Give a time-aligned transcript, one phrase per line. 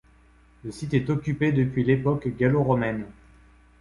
[0.63, 3.05] Le site est occupé depuis l’époque gallo-romaine.